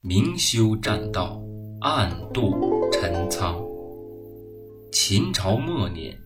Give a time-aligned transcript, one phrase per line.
[0.00, 1.42] 明修栈道，
[1.80, 2.54] 暗度
[2.92, 3.60] 陈仓。
[4.92, 6.16] 秦朝末年，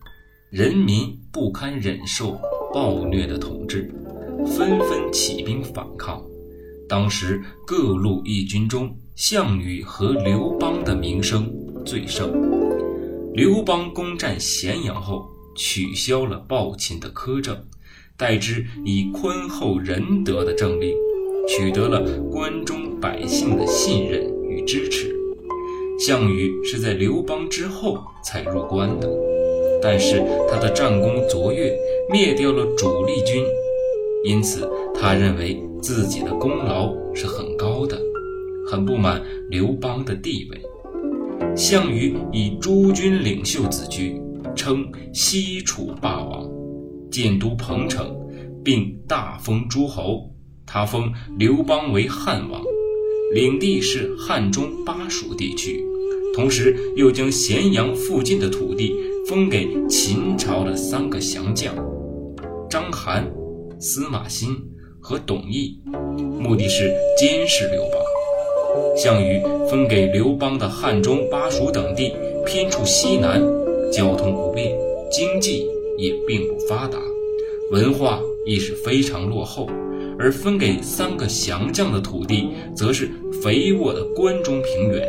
[0.51, 2.39] 人民不堪忍受
[2.71, 3.91] 暴虐的统治，
[4.45, 6.23] 纷纷起兵反抗。
[6.87, 11.51] 当时各路义军中，项羽和刘邦的名声
[11.83, 12.31] 最盛。
[13.33, 15.25] 刘邦攻占咸阳后，
[15.57, 17.57] 取消了暴秦的苛政，
[18.15, 20.93] 代之以宽厚仁德的政令。
[21.45, 22.01] 取得了
[22.31, 25.13] 关中百姓的信任与支持。
[25.99, 29.11] 项羽是在刘邦之后才入关的，
[29.81, 31.77] 但是他的战功卓越，
[32.09, 33.43] 灭掉了主力军，
[34.23, 37.99] 因此他认为自己的功劳是很高的，
[38.71, 40.61] 很不满刘邦的地位。
[41.57, 44.17] 项羽以诸军领袖自居，
[44.55, 46.49] 称西楚霸王，
[47.11, 48.15] 建都彭城，
[48.63, 50.29] 并大封诸侯。
[50.65, 52.61] 他封刘邦为汉王，
[53.31, 55.83] 领地是汉中巴蜀地区，
[56.35, 58.93] 同时又将咸阳附近的土地
[59.27, 61.75] 封给秦朝的三个降将
[62.69, 63.23] 章邯、
[63.79, 64.49] 司马欣
[64.99, 65.77] 和董翳，
[66.39, 67.91] 目的是监视刘邦。
[68.95, 72.13] 项羽分给刘邦的汉中、巴蜀等地
[72.45, 73.41] 偏处西南，
[73.91, 74.75] 交通不便，
[75.11, 76.99] 经济也并不发达，
[77.71, 79.67] 文化亦是非常落后。
[80.17, 83.09] 而分给三个降将的土地，则是
[83.41, 85.07] 肥沃的关中平原，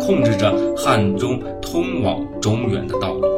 [0.00, 3.28] 控制着汉中通往中原的道路。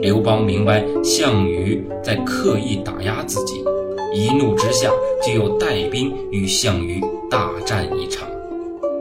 [0.00, 3.62] 刘邦明白项羽在刻意打压自己，
[4.12, 4.90] 一怒之下
[5.24, 8.28] 就要带兵与项羽大战一场。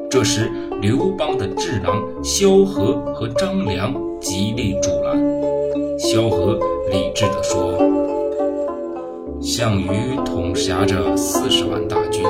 [0.10, 0.52] 这时，
[0.82, 5.20] 刘邦的智囊萧何和张良极力阻拦。
[5.98, 6.60] 萧何
[6.92, 8.21] 理智地说。
[9.42, 9.88] 项羽
[10.24, 12.24] 统辖着四十万大军，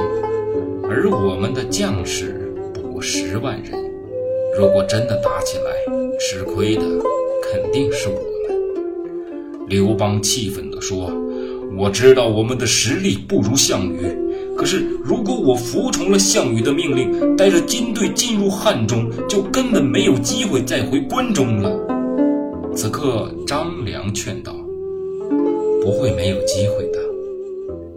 [0.90, 3.74] 而我们的将士不过十万人。
[4.58, 6.82] 如果真的打起来，吃亏的
[7.52, 9.68] 肯定是我们。
[9.68, 11.12] 刘邦气愤地说
[11.78, 14.00] ：“我知道我们的实力不如项羽，
[14.56, 21.78] 可是如果我服从了项羽的命令，带着军队进入汉中，就根本没有机会再回关中了。”
[22.74, 24.56] 此刻，张良劝道。
[25.82, 27.00] 不会没有机会的。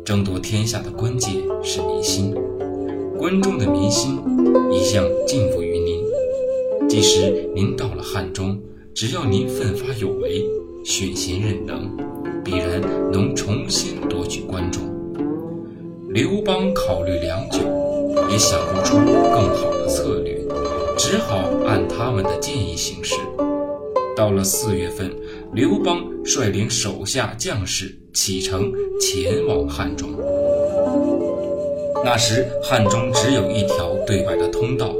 [0.04, 2.34] 争夺天下的关键是民心，
[3.18, 4.18] 关中的民心
[4.72, 6.02] 一向敬服于您。
[6.88, 8.58] 即使您到了汉中，
[8.94, 10.44] 只要您奋发有为、
[10.84, 11.90] 选贤任能，
[12.42, 12.80] 必然
[13.12, 14.82] 能重新夺取关中。
[16.08, 17.58] 刘邦考虑良久，
[18.30, 20.38] 也想不出更好的策略，
[20.96, 23.16] 只好按他们的建议行事。
[24.16, 25.10] 到了四月份，
[25.54, 30.10] 刘邦率领手下将士启程前往汉中。
[32.04, 34.92] 那时汉中只有一条对外的通道，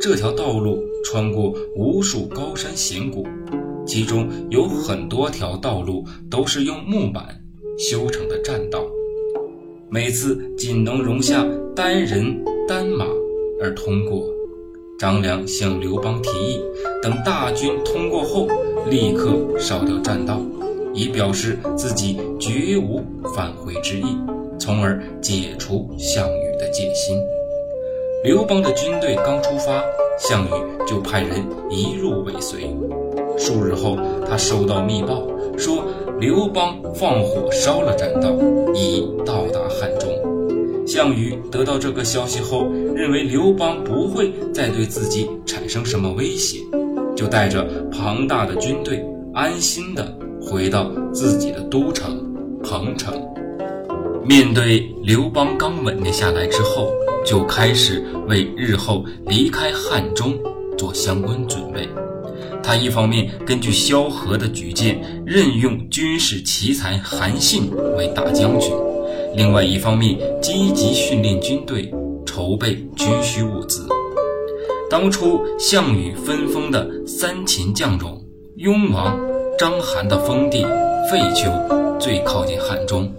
[0.00, 3.26] 这条道路穿过无数高山险谷，
[3.86, 7.38] 其中有很多条道路都是用木板
[7.78, 8.82] 修成的栈道，
[9.90, 13.04] 每次仅能容下单人单马
[13.60, 14.24] 而通过。
[14.98, 16.60] 张良向刘邦提议，
[17.02, 18.46] 等大军通过后，
[18.90, 20.40] 立刻烧掉栈道，
[20.92, 23.02] 以表示自己绝无
[23.34, 24.16] 返回之意，
[24.58, 27.16] 从而解除项羽的戒心。
[28.24, 29.82] 刘邦的军队刚出发，
[30.18, 30.50] 项羽
[30.86, 32.70] 就派人一路尾随。
[33.38, 33.98] 数日后，
[34.28, 35.26] 他收到密报，
[35.56, 35.84] 说
[36.20, 38.30] 刘邦放火烧了栈道，
[38.74, 40.10] 已到达汉中。
[40.86, 46.58] 项羽得到这个消息后，认为刘邦不会再对自己产生什么威胁，
[47.16, 52.18] 就带着庞大的军队安心的回到自己的都城
[52.62, 53.14] 彭城。
[54.24, 56.88] 面对刘邦刚稳定下来之后，
[57.26, 60.38] 就开始为日后离开汉中
[60.78, 61.88] 做相关准备。
[62.62, 68.70] 他一方面根据萧何的举荐，任用军事奇才韩信为大将军。
[69.34, 71.92] 另外一方面，积极训练军队，
[72.24, 73.88] 筹备军需物资。
[74.92, 78.22] 当初项羽分封的三秦将中，
[78.56, 79.18] 雍王
[79.58, 80.66] 章邯的封地
[81.10, 81.50] 废丘
[81.98, 83.10] 最靠近汉中，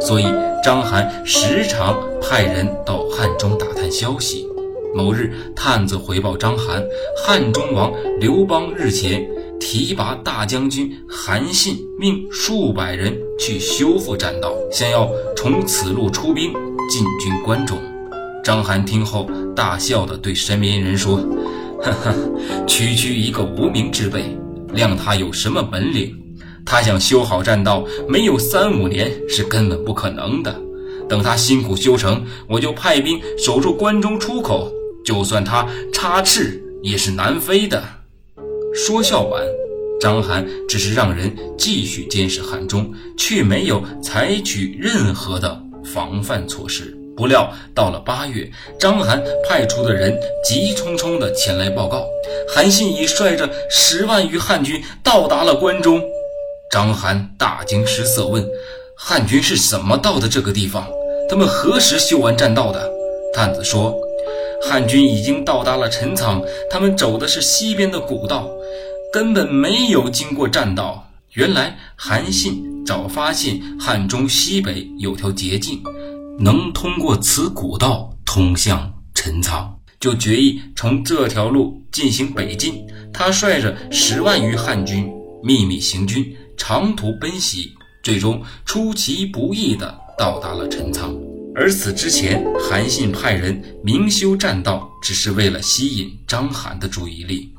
[0.00, 0.24] 所以
[0.60, 4.44] 章邯时常派人到汉中打探消息。
[4.92, 6.84] 某日，探子回报章邯，
[7.24, 9.24] 汉中王刘邦日前。
[9.60, 16.50] 提拔大将军韩信，命数百人去修复栈道，想要从此路出兵
[16.88, 17.78] 进军关中。
[18.42, 21.18] 章邯听后大笑地对身边人说
[21.82, 22.14] ：“哈哈，
[22.66, 24.36] 区区一个无名之辈，
[24.74, 26.16] 谅他有什么本领？
[26.64, 30.58] 他想修好栈道，没有三五年是根本不可能的。
[31.08, 34.72] 等他辛苦修成，我就派兵守住关中出口，
[35.04, 37.82] 就算他插翅也是难飞的。
[38.74, 39.42] 说笑完，
[40.00, 46.96] 章邯只是让人继续监视汉中，却没有采取任何的防范措施。
[47.16, 52.04] 不料到了八月，章邯派出的人急匆匆地前来报告，
[52.48, 56.00] 韩信已率着十万余汉军到达了关中。
[56.70, 58.46] 章邯大惊失色，问
[58.96, 60.86] ：“汉军是怎么到的这个地方？
[61.28, 62.88] 他们何时修完栈道的？”
[63.34, 63.94] 探子说
[64.62, 68.48] ：“汉军已经到达了陈仓，他们走的是西边的古道，
[69.12, 71.06] 根本没有经过栈道。
[71.34, 75.80] 原来韩信早发现汉中西北有条捷径，
[76.40, 82.84] 能通过此古道通向陈仓，就决意从这条路进行北进。
[83.12, 85.08] 他率着十万余汉军
[85.42, 87.72] 秘密行军。”长途奔袭，
[88.02, 91.16] 最终出其不意地到达了陈仓。
[91.54, 97.50] 而此之前，韩信派人明修栈道，只是为了吸引章邯的注意力。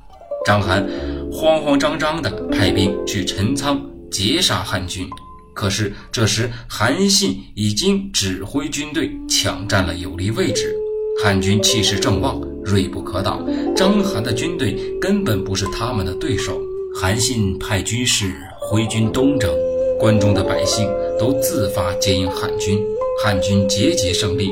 [0.46, 0.86] 章邯
[1.32, 3.82] 慌慌张张地派兵去陈仓
[4.12, 5.10] 截杀汉军，
[5.54, 10.76] 可是这时韩信已经指挥军队抢占了有利位置，
[11.24, 13.46] 汉军气势正旺，锐不可挡。
[13.76, 16.60] 章邯的军队根本不是他们的对手。
[16.96, 18.34] 韩信派军士。
[18.64, 19.54] 挥军东征，
[20.00, 20.88] 关中的百姓
[21.20, 22.80] 都自发接应汉军，
[23.22, 24.50] 汉军节节胜利，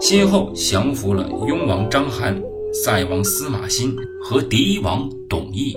[0.00, 2.40] 先后降服了雍王章邯、
[2.72, 5.76] 塞王司马欣和狄王董翳。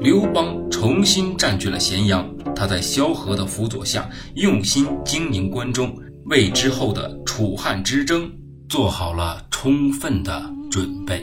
[0.00, 8.28] 刘邦重新占据了咸阳，他在萧何的辅佐下，用心经营关中，为之后的楚汉之争
[8.68, 11.22] 做好了充分的准备。